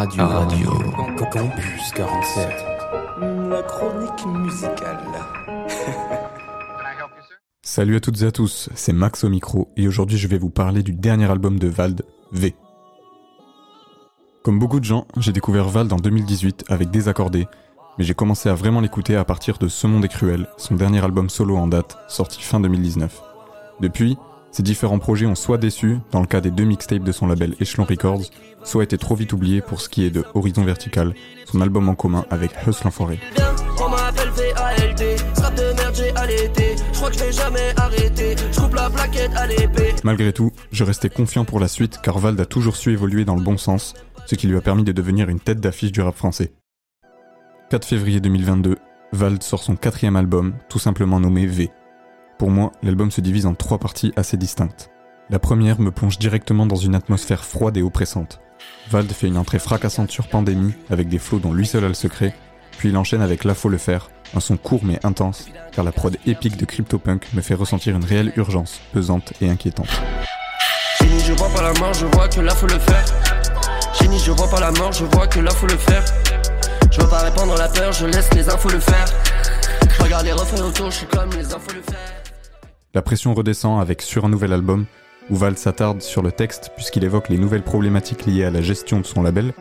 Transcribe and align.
Radio. 0.00 0.26
Radio. 0.26 0.70
Campus 1.30 1.92
47. 1.94 2.48
La 3.50 3.62
chronique 3.64 4.26
musicale. 4.26 4.98
Salut 7.62 7.96
à 7.96 8.00
toutes 8.00 8.22
et 8.22 8.24
à 8.24 8.32
tous, 8.32 8.70
c'est 8.74 8.94
Max 8.94 9.24
au 9.24 9.28
micro 9.28 9.70
et 9.76 9.86
aujourd'hui 9.86 10.16
je 10.16 10.26
vais 10.26 10.38
vous 10.38 10.48
parler 10.48 10.82
du 10.82 10.94
dernier 10.94 11.30
album 11.30 11.58
de 11.58 11.68
Vald, 11.68 12.00
V. 12.32 12.54
Comme 14.42 14.58
beaucoup 14.58 14.80
de 14.80 14.86
gens, 14.86 15.06
j'ai 15.18 15.32
découvert 15.32 15.68
Vald 15.68 15.92
en 15.92 15.96
2018 15.96 16.64
avec 16.70 16.90
Désaccordé, 16.90 17.46
mais 17.98 18.04
j'ai 18.04 18.14
commencé 18.14 18.48
à 18.48 18.54
vraiment 18.54 18.80
l'écouter 18.80 19.16
à 19.16 19.26
partir 19.26 19.58
de 19.58 19.68
Ce 19.68 19.86
Monde 19.86 20.06
est 20.06 20.08
cruel, 20.08 20.48
son 20.56 20.76
dernier 20.76 21.04
album 21.04 21.28
solo 21.28 21.58
en 21.58 21.66
date, 21.66 21.98
sorti 22.08 22.40
fin 22.40 22.58
2019. 22.58 23.20
Depuis, 23.80 24.16
ces 24.52 24.62
différents 24.62 24.98
projets 24.98 25.26
ont 25.26 25.34
soit 25.34 25.58
déçu, 25.58 25.98
dans 26.10 26.20
le 26.20 26.26
cas 26.26 26.40
des 26.40 26.50
deux 26.50 26.64
mixtapes 26.64 27.04
de 27.04 27.12
son 27.12 27.26
label 27.26 27.54
Echelon 27.60 27.84
Records, 27.84 28.24
soit 28.64 28.84
été 28.84 28.98
trop 28.98 29.14
vite 29.14 29.32
oubliés 29.32 29.60
pour 29.60 29.80
ce 29.80 29.88
qui 29.88 30.04
est 30.04 30.10
de 30.10 30.24
Horizon 30.34 30.64
Vertical, 30.64 31.14
son 31.46 31.60
album 31.60 31.88
en 31.88 31.94
commun 31.94 32.24
avec 32.30 32.52
Hustle 32.66 32.84
l'Enfoiré. 32.84 33.20
Malgré 40.02 40.32
tout, 40.32 40.52
je 40.72 40.84
restais 40.84 41.10
confiant 41.10 41.44
pour 41.44 41.60
la 41.60 41.68
suite 41.68 42.00
car 42.02 42.18
Vald 42.18 42.40
a 42.40 42.46
toujours 42.46 42.76
su 42.76 42.92
évoluer 42.92 43.24
dans 43.24 43.36
le 43.36 43.42
bon 43.42 43.56
sens, 43.56 43.94
ce 44.26 44.34
qui 44.34 44.48
lui 44.48 44.56
a 44.56 44.60
permis 44.60 44.84
de 44.84 44.92
devenir 44.92 45.28
une 45.28 45.40
tête 45.40 45.60
d'affiche 45.60 45.92
du 45.92 46.00
rap 46.00 46.16
français. 46.16 46.52
4 47.70 47.86
février 47.86 48.20
2022, 48.20 48.76
Vald 49.12 49.42
sort 49.42 49.62
son 49.62 49.76
quatrième 49.76 50.16
album, 50.16 50.54
tout 50.68 50.80
simplement 50.80 51.20
nommé 51.20 51.46
V. 51.46 51.70
Pour 52.40 52.50
moi, 52.50 52.72
l'album 52.82 53.10
se 53.10 53.20
divise 53.20 53.44
en 53.44 53.52
trois 53.52 53.76
parties 53.76 54.14
assez 54.16 54.38
distinctes. 54.38 54.88
La 55.28 55.38
première 55.38 55.78
me 55.78 55.90
plonge 55.90 56.18
directement 56.18 56.64
dans 56.64 56.74
une 56.74 56.94
atmosphère 56.94 57.44
froide 57.44 57.76
et 57.76 57.82
oppressante. 57.82 58.40
Vald 58.88 59.12
fait 59.12 59.26
une 59.26 59.36
entrée 59.36 59.58
fracassante 59.58 60.10
sur 60.10 60.26
Pandémie 60.26 60.72
avec 60.88 61.10
des 61.10 61.18
flots 61.18 61.38
dont 61.38 61.52
lui 61.52 61.66
seul 61.66 61.84
a 61.84 61.88
le 61.88 61.92
secret, 61.92 62.34
puis 62.78 62.88
il 62.88 62.96
enchaîne 62.96 63.20
avec 63.20 63.44
La 63.44 63.52
Faut 63.52 63.68
le 63.68 63.76
faire, 63.76 64.08
un 64.34 64.40
son 64.40 64.56
court 64.56 64.80
mais 64.84 64.98
intense, 65.04 65.50
car 65.72 65.84
la 65.84 65.92
prod 65.92 66.16
épique 66.24 66.56
de 66.56 66.64
CryptoPunk 66.64 67.26
me 67.34 67.42
fait 67.42 67.52
ressentir 67.52 67.94
une 67.94 68.06
réelle 68.06 68.32
urgence, 68.36 68.80
pesante 68.94 69.34
et 69.42 69.50
inquiétante. 69.50 70.00
Je 70.98 71.32
vois 71.34 71.50
pas 71.50 71.60
la 71.60 71.78
mort, 71.78 71.92
je 71.92 72.06
vois 72.06 72.26
que 72.26 72.40
le 72.40 72.78
faire. 72.78 73.04
Je 74.22 74.32
vois 74.32 74.48
pas 74.48 74.60
la 74.60 74.70
je. 74.70 74.92
Je 76.90 77.02
la 77.58 77.68
peur, 77.68 77.92
je 77.92 78.06
laisse 78.06 78.32
les 78.32 78.48
infos 78.48 78.70
le 78.70 78.80
faire. 78.80 79.04
regarde 80.02 80.24
les 80.24 80.32
refrains 80.32 80.64
autour, 80.64 80.90
je 80.90 80.96
suis 80.96 81.06
comme 81.06 81.28
les 81.34 81.44
infos 81.44 81.74
le 81.74 81.82
faire. 81.82 82.19
La 82.92 83.02
pression 83.02 83.34
redescend 83.34 83.80
avec 83.80 84.02
Sur 84.02 84.24
un 84.24 84.28
nouvel 84.28 84.52
album, 84.52 84.84
où 85.30 85.36
Val 85.36 85.56
s'attarde 85.56 86.02
sur 86.02 86.22
le 86.22 86.32
texte 86.32 86.72
puisqu'il 86.74 87.04
évoque 87.04 87.28
les 87.28 87.38
nouvelles 87.38 87.62
problématiques 87.62 88.26
liées 88.26 88.44
à 88.44 88.50
la 88.50 88.62
gestion 88.62 88.98
de 88.98 89.06
son 89.06 89.22
label, 89.22 89.52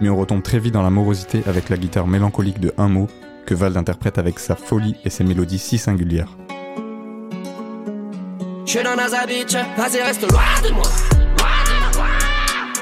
mais 0.00 0.08
on 0.08 0.16
retombe 0.16 0.42
très 0.42 0.58
vite 0.58 0.72
dans 0.72 0.82
la 0.82 0.88
morosité 0.88 1.42
avec 1.46 1.68
la 1.68 1.76
guitare 1.76 2.06
mélancolique 2.06 2.60
de 2.60 2.72
Un 2.78 2.88
mot, 2.88 3.08
que 3.44 3.52
Val 3.54 3.76
interprète 3.76 4.16
avec 4.16 4.38
sa 4.38 4.56
folie 4.56 4.96
et 5.04 5.10
ses 5.10 5.22
mélodies 5.22 5.58
si 5.58 5.76
singulières. 5.76 6.34
Je 8.64 8.78
vas-y 8.78 10.02
reste 10.02 10.22
loin 10.30 10.40
de 10.64 10.72
moi. 10.72 10.82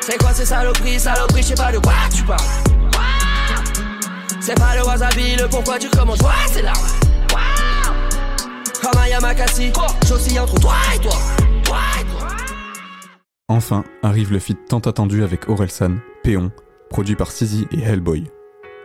C'est 0.01 0.19
quoi 0.19 0.33
ces 0.33 0.45
saloperies, 0.45 1.01
saloperies, 1.01 1.43
je 1.43 1.55
pas 1.55 1.73
de 1.73 1.79
quoi 1.79 1.95
tu 2.15 2.23
parles. 2.23 2.39
C'est 4.41 4.57
pas 4.57 4.77
le 4.77 4.85
wasabi, 4.85 5.35
le 5.35 5.49
pourquoi 5.49 5.81
tu 5.81 5.89
commences, 5.89 6.21
c'est 6.53 6.63
là. 6.63 6.73
Enfin, 13.49 13.85
arrive 14.03 14.33
le 14.33 14.39
feat 14.39 14.59
tant 14.69 14.79
attendu 14.79 15.23
avec 15.23 15.49
Orelsan, 15.49 15.97
Péon, 16.23 16.51
produit 16.89 17.17
par 17.17 17.31
Sizi 17.31 17.67
et 17.73 17.81
Hellboy. 17.81 18.25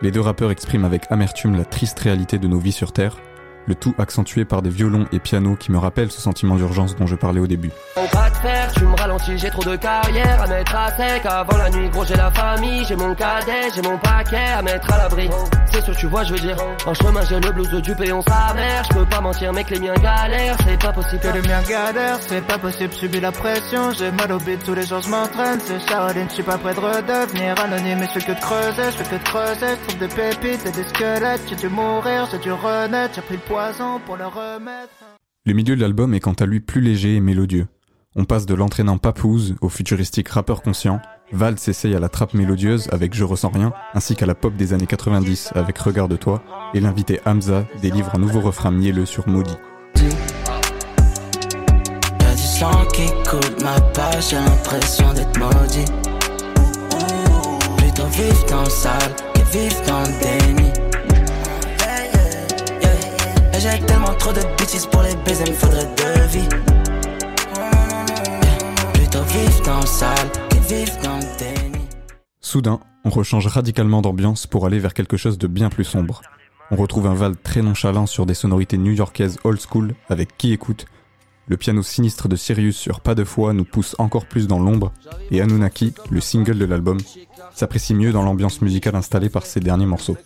Les 0.02 0.10
deux 0.10 0.20
rappeurs 0.20 0.50
expriment 0.50 0.84
avec 0.84 1.04
amertume 1.10 1.56
la 1.56 1.64
triste 1.64 1.98
réalité 2.00 2.38
de 2.38 2.46
nos 2.46 2.58
vies 2.58 2.72
sur 2.72 2.92
Terre 2.92 3.16
le 3.66 3.74
tout 3.74 3.94
accentué 3.98 4.44
par 4.44 4.62
des 4.62 4.70
violons 4.70 5.06
et 5.12 5.18
pianos 5.18 5.56
qui 5.56 5.72
me 5.72 5.78
rappellent 5.78 6.10
ce 6.10 6.20
sentiment 6.20 6.56
d'urgence 6.56 6.96
dont 6.96 7.06
je 7.06 7.16
parlais 7.16 7.40
au 7.40 7.46
début. 7.46 7.70
On 7.96 8.06
pas 8.08 8.30
de 8.30 8.36
faire, 8.36 8.72
tu 8.72 8.84
me 8.84 8.96
ralentis, 8.96 9.38
j'ai 9.38 9.50
trop 9.50 9.64
de 9.64 9.76
carrière 9.76 10.42
à 10.42 10.46
mettre 10.46 10.74
à 10.74 10.96
sec. 10.96 11.22
Avant 11.26 11.56
la 11.56 11.70
nuit, 11.70 11.88
gros, 11.90 12.04
j'ai 12.04 12.16
la 12.16 12.30
famille, 12.30 12.84
j'ai 12.84 12.96
mon 12.96 13.14
cadet, 13.14 13.70
j'ai 13.74 13.82
mon 13.82 13.98
paquet 13.98 14.52
à 14.56 14.62
mettre 14.62 14.92
à 14.92 14.98
l'abri. 14.98 15.28
C'est 15.72 15.82
sûr, 15.82 15.96
tu 15.96 16.06
vois, 16.06 16.24
je 16.24 16.32
veux 16.32 16.40
dire. 16.40 16.56
En 16.86 16.94
chemin, 16.94 17.20
j'ai 17.28 17.40
le 17.40 17.52
blues 17.52 17.70
du 17.82 17.94
péon 17.94 18.22
sa 18.22 18.54
mère. 18.54 18.84
Je 18.88 18.94
peux 18.96 19.06
pas 19.06 19.20
mentir, 19.20 19.52
mec, 19.52 19.68
les 19.70 19.80
miens 19.80 19.94
galèrent. 19.94 20.56
C'est 20.64 20.80
pas 20.80 20.92
possible 20.92 21.20
que 21.20 21.28
les 21.28 21.42
miens 21.42 21.62
galèrent. 21.68 22.18
C'est 22.20 22.46
pas 22.46 22.58
possible, 22.58 22.92
subir 22.94 23.20
la 23.20 23.32
pression. 23.32 23.92
J'ai 23.92 24.10
mal 24.12 24.32
au 24.32 24.38
bide, 24.38 24.62
tous 24.64 24.74
les 24.74 24.86
jours 24.86 25.00
je 25.02 25.10
m'entraîne. 25.10 25.58
C'est 25.60 25.80
Charline, 25.88 26.26
je 26.28 26.34
suis 26.34 26.42
pas 26.42 26.58
prêt 26.58 26.74
de 26.74 26.80
redevenir 26.80 27.54
anonyme. 27.60 27.98
Mais 28.00 28.06
je 28.06 28.20
fais 28.20 28.26
que 28.26 28.32
de 28.32 28.40
creuser, 28.40 28.90
je 28.90 29.02
fais 29.02 29.16
que 29.16 29.22
de 29.22 29.28
creuser. 29.28 29.76
Je 29.76 29.88
trouve 29.88 29.98
des 29.98 30.08
pépites 30.08 30.66
et 30.66 30.70
des 30.70 30.84
squelettes. 30.84 31.42
J'ai 31.48 31.56
dû 31.56 31.68
mourir, 31.68 32.28
j'ai 32.30 32.38
dû 32.38 32.52
renaître, 32.52 33.14
j'ai 33.14 33.22
pris 33.22 33.34
le 33.34 33.40
poison 33.56 33.98
pour 34.04 34.18
le 34.18 34.26
remettre. 34.26 35.16
Le 35.46 35.54
milieu 35.54 35.76
de 35.76 35.80
l'album 35.80 36.12
est 36.12 36.20
quant 36.20 36.34
à 36.34 36.44
lui 36.44 36.60
plus 36.60 36.82
léger 36.82 37.16
et 37.16 37.20
mélodieux. 37.20 37.66
On 38.14 38.26
passe 38.26 38.44
de 38.44 38.54
l'entraînant 38.54 38.98
papouze 38.98 39.56
au 39.62 39.70
futuristique 39.70 40.28
rappeur 40.28 40.60
conscient. 40.60 41.00
Val 41.32 41.58
s'essaye 41.58 41.94
à 41.94 41.98
la 41.98 42.10
trappe 42.10 42.34
mélodieuse 42.34 42.86
avec 42.92 43.14
Je 43.14 43.24
ressens 43.24 43.48
rien, 43.48 43.72
ainsi 43.94 44.14
qu'à 44.14 44.26
la 44.26 44.34
pop 44.34 44.54
des 44.56 44.74
années 44.74 44.86
90 44.86 45.52
avec 45.54 45.78
Regarde-toi, 45.78 46.42
et 46.74 46.80
l'invité 46.80 47.18
Hamza 47.24 47.64
délivre 47.80 48.10
un 48.14 48.18
nouveau 48.18 48.40
refrain 48.40 48.70
mielleux 48.70 49.06
sur 49.06 49.26
Maudit. 49.26 49.56
Y'a 52.20 52.34
du 52.34 52.42
sang 52.42 52.84
qui 52.92 53.06
coule 53.26 53.64
ma 53.64 53.80
page, 53.80 54.30
j'ai 54.30 54.36
l'impression 54.36 55.14
d'être 55.14 55.38
maudit. 55.38 55.90
Plutôt 57.78 58.06
vivre 58.08 58.46
dans 58.50 58.64
le 58.64 58.70
sale 58.70 59.16
que 59.34 59.40
vivre 59.50 59.82
dans 59.86 60.02
le 60.02 60.35
Soudain, 72.40 72.80
on 73.04 73.10
rechange 73.10 73.46
radicalement 73.46 74.02
d'ambiance 74.02 74.48
pour 74.48 74.66
aller 74.66 74.80
vers 74.80 74.94
quelque 74.94 75.16
chose 75.16 75.38
de 75.38 75.46
bien 75.46 75.68
plus 75.68 75.84
sombre. 75.84 76.22
On 76.72 76.76
retrouve 76.76 77.06
un 77.06 77.14
Val 77.14 77.36
très 77.36 77.62
nonchalant 77.62 78.06
sur 78.06 78.26
des 78.26 78.34
sonorités 78.34 78.78
new-yorkaises 78.78 79.38
old 79.44 79.60
school 79.60 79.94
avec 80.08 80.36
Qui 80.36 80.52
écoute. 80.52 80.86
Le 81.46 81.56
piano 81.56 81.84
sinistre 81.84 82.26
de 82.26 82.34
Sirius 82.34 82.76
sur 82.76 83.02
Pas 83.02 83.14
de 83.14 83.22
foi 83.22 83.52
nous 83.52 83.64
pousse 83.64 83.94
encore 84.00 84.26
plus 84.26 84.48
dans 84.48 84.58
l'ombre 84.58 84.92
et 85.30 85.40
Anunnaki, 85.40 85.94
le 86.10 86.20
single 86.20 86.58
de 86.58 86.64
l'album, 86.64 86.98
s'apprécie 87.54 87.94
mieux 87.94 88.10
dans 88.10 88.24
l'ambiance 88.24 88.60
musicale 88.60 88.96
installée 88.96 89.30
par 89.30 89.46
ses 89.46 89.60
derniers 89.60 89.86
morceaux. 89.86 90.16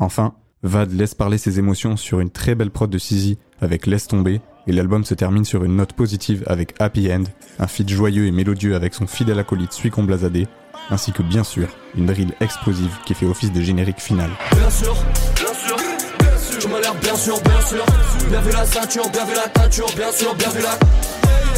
Enfin, 0.00 0.34
Vad 0.64 0.90
laisse 0.94 1.14
parler 1.14 1.36
ses 1.36 1.58
émotions 1.58 1.98
sur 1.98 2.20
une 2.20 2.30
très 2.30 2.54
belle 2.54 2.70
prod 2.70 2.88
de 2.88 2.96
Sizi 2.96 3.36
avec 3.60 3.86
Laisse 3.86 4.08
tomber 4.08 4.40
et 4.66 4.72
l'album 4.72 5.04
se 5.04 5.12
termine 5.12 5.44
sur 5.44 5.62
une 5.62 5.76
note 5.76 5.92
positive 5.92 6.42
avec 6.46 6.74
Happy 6.80 7.12
End, 7.12 7.24
un 7.58 7.66
feat 7.66 7.86
joyeux 7.86 8.26
et 8.26 8.30
mélodieux 8.30 8.74
avec 8.74 8.94
son 8.94 9.06
fidèle 9.06 9.38
acolyte 9.38 9.74
Suicon 9.74 10.04
Blazadé, 10.04 10.48
ainsi 10.88 11.12
que 11.12 11.22
bien 11.22 11.44
sûr 11.44 11.68
une 11.98 12.06
drill 12.06 12.32
explosive 12.40 12.96
qui 13.04 13.12
fait 13.12 13.26
office 13.26 13.52
de 13.52 13.60
générique 13.60 14.00
final. 14.00 14.30
Bien 14.52 14.70
sûr, 14.70 14.94
bien 15.36 15.54
sûr, 15.54 15.76
bien 15.76 17.14
sûr. 17.14 17.40
Bien 17.42 17.60
sûr, 17.60 17.84
bien 18.30 18.40
vu 18.40 18.52
la 18.52 18.64
ceinture, 18.64 19.10
bien 19.10 19.26
vu 19.26 19.34
la 19.34 19.48
teinture, 19.48 19.86
bien 19.94 20.12
sûr, 20.12 20.34
bien 20.34 20.48
vu 20.48 20.62
la. 20.62 20.78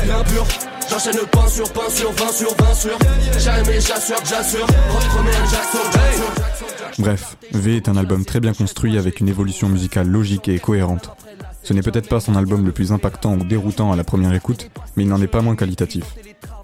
Bien. 0.05 0.66
J'enchaîne 0.89 1.27
pain 1.31 1.49
sur 1.49 1.73
pain 1.73 1.89
sur 1.89 2.13
20 2.13 2.33
sur 2.33 2.55
20 2.57 2.75
sur. 2.75 2.99
J'ai 3.39 3.51
aimé, 3.51 3.81
j'assure, 3.81 4.17
j'assure. 4.25 4.67
Bref, 6.99 7.37
V 7.53 7.77
est 7.77 7.89
un 7.89 7.97
album 7.97 8.25
très 8.25 8.41
bien 8.41 8.53
construit 8.53 8.97
avec 8.97 9.21
une 9.21 9.29
évolution 9.29 9.69
musicale 9.69 10.09
logique 10.09 10.49
et 10.49 10.59
cohérente. 10.59 11.11
Ce 11.63 11.73
n'est 11.73 11.83
peut-être 11.83 12.09
pas 12.09 12.21
son 12.21 12.37
album 12.37 12.65
le 12.65 12.73
plus 12.73 12.93
impactant 12.93 13.35
ou 13.35 13.45
déroutant 13.45 13.93
à 13.93 13.97
la 13.97 14.05
première 14.05 14.33
écoute, 14.33 14.71
mais 14.97 15.03
il 15.03 15.09
n'en 15.09 15.21
est 15.21 15.27
pas 15.27 15.43
moins 15.43 15.57
qualitatif. 15.57 16.05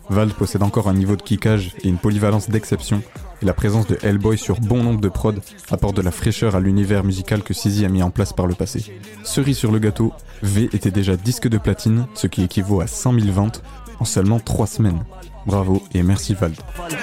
Val 0.08 0.28
possède 0.28 0.62
encore 0.62 0.88
un 0.88 0.94
niveau 0.94 1.16
de 1.16 1.22
kickage 1.22 1.74
et 1.82 1.88
une 1.88 1.98
polyvalence 1.98 2.48
d'exception, 2.50 3.02
et 3.40 3.46
la 3.46 3.54
présence 3.54 3.86
de 3.86 3.98
Hellboy 4.02 4.38
sur 4.38 4.60
bon 4.60 4.82
nombre 4.82 5.00
de 5.00 5.08
prods 5.08 5.40
apporte 5.70 5.96
de 5.96 6.02
la 6.02 6.10
fraîcheur 6.10 6.54
à 6.54 6.60
l'univers 6.60 7.02
musical 7.02 7.42
que 7.42 7.54
Sizi 7.54 7.84
a 7.84 7.88
mis 7.88 8.02
en 8.02 8.10
place 8.10 8.32
par 8.32 8.46
le 8.46 8.54
passé. 8.54 9.00
Cerise 9.24 9.58
sur 9.58 9.72
le 9.72 9.78
gâteau, 9.78 10.12
V 10.42 10.68
était 10.72 10.90
déjà 10.90 11.16
disque 11.16 11.48
de 11.48 11.58
platine, 11.58 12.06
ce 12.14 12.26
qui 12.26 12.42
équivaut 12.42 12.80
à 12.80 12.86
100 12.86 13.20
000 13.20 13.32
ventes, 13.32 13.62
en 14.02 14.04
seulement 14.04 14.40
3 14.40 14.66
semaines. 14.66 15.04
Bravo 15.46 15.80
et 15.94 16.02
merci 16.02 16.34
Vald. 16.34 16.56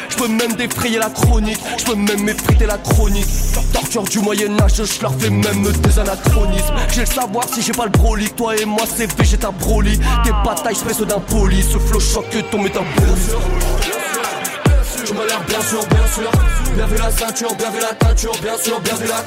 Je 0.09 0.17
peux 0.17 0.27
même 0.27 0.53
défrayer 0.53 0.99
la 0.99 1.09
chronique, 1.09 1.59
je 1.77 1.85
peux 1.85 1.95
même 1.95 2.23
m'effriter 2.23 2.65
la 2.65 2.77
chronique. 2.77 3.25
Torture 3.73 4.03
du 4.03 4.19
Moyen-Âge, 4.19 4.83
je 4.83 5.01
leur 5.01 5.13
fais 5.15 5.29
même 5.29 5.63
des 5.63 5.99
anachronismes. 5.99 6.75
J'ai 6.91 7.01
le 7.01 7.05
savoir 7.05 7.45
si 7.53 7.61
j'ai 7.61 7.71
pas 7.71 7.85
le 7.85 7.91
broly, 7.91 8.29
toi 8.31 8.55
et 8.55 8.65
moi 8.65 8.83
c'est 8.93 9.07
V, 9.07 9.23
j'ai 9.23 9.37
ta 9.37 9.51
broly. 9.51 9.97
Tes 10.23 10.31
batailles, 10.43 10.75
je 10.75 10.93
fais 10.93 11.05
d'un 11.05 11.19
poli, 11.19 11.63
ce 11.63 11.77
flow 11.77 11.99
choque 11.99 12.29
que 12.29 12.39
ton 12.39 12.61
métabolisme. 12.61 13.37
Tu 15.05 15.13
m'as 15.13 15.25
l'air 15.25 15.41
bien 15.47 15.61
sûr, 15.61 15.85
bien 15.87 16.07
sûr. 16.13 16.31
Bien 16.75 16.85
vu 16.85 16.97
la 16.97 17.11
ceinture, 17.11 17.55
bien 17.55 17.71
vu 17.71 17.79
la 17.81 17.93
teinture, 17.93 18.33
bien 18.41 18.57
sûr, 18.57 18.79
bien 18.81 18.95
vu 18.95 19.07
la. 19.07 19.23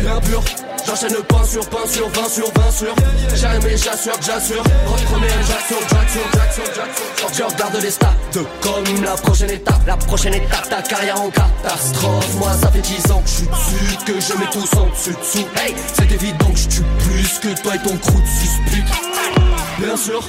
Bien 0.00 0.20
pur, 0.20 0.42
J'enchaîne 0.86 1.22
pain 1.28 1.44
sur 1.44 1.66
pain 1.68 1.86
sur 1.86 2.08
20 2.08 2.28
sur 2.28 2.52
20 2.52 2.70
sur 2.70 2.94
Jamais 3.34 3.76
j'assure, 3.76 4.14
j'assure. 4.20 4.62
Reprenez 4.86 5.28
j'assure, 5.28 5.80
j'assure, 5.82 6.22
j'assure, 6.34 6.64
j'assure 6.74 7.28
Je 7.32 7.42
regarde 7.42 7.76
les 7.82 7.90
stats 7.90 8.14
comme 8.60 9.04
la 9.04 9.12
prochaine 9.12 9.50
étape 9.50 9.86
La 9.86 9.96
prochaine 9.96 10.34
étape, 10.34 10.68
ta 10.68 10.82
carrière 10.82 11.20
en 11.20 11.30
catastrophe. 11.30 12.34
Moi 12.38 12.50
ça 12.60 12.70
fait 12.70 12.80
10 12.80 13.10
ans 13.12 13.22
que 13.22 13.28
je 13.28 13.34
suis 13.34 13.46
dessus 13.46 13.96
Que 14.06 14.20
je 14.20 14.38
mets 14.38 14.50
tous 14.50 14.78
en 14.78 14.86
dessus 14.90 15.16
dessous. 15.18 15.46
Hey, 15.56 15.74
c'est 15.94 16.10
évident 16.10 16.50
que 16.50 16.58
je 16.58 16.68
tue 16.68 16.82
plus 16.98 17.38
que 17.38 17.62
toi 17.62 17.74
et 17.76 17.78
ton 17.78 17.96
crew 17.96 18.20
de 18.20 18.26
suspect. 18.26 18.84
Bien 19.78 19.96
sûr 19.96 20.22